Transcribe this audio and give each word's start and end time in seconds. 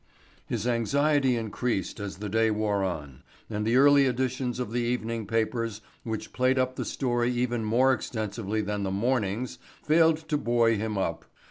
His 0.47 0.65
anxiety 0.65 1.35
increased 1.35 1.99
as 1.99 2.17
the 2.17 2.27
day 2.27 2.49
wore 2.49 2.83
on 2.83 3.21
and 3.51 3.67
the 3.67 3.75
early 3.75 4.07
editions 4.07 4.59
of 4.59 4.71
the 4.71 4.79
evening 4.81 5.27
papers 5.27 5.79
which 6.01 6.33
played 6.33 6.57
up 6.57 6.75
the 6.75 6.85
story 6.85 7.31
even 7.31 7.63
more 7.63 7.93
extensively 7.93 8.61
than 8.61 8.81
the 8.81 8.89
"mornings" 8.89 9.59
failed 9.83 10.17
to 10.29 10.39
buoy 10.39 10.75
him 10.75 10.97
up. 10.97 11.25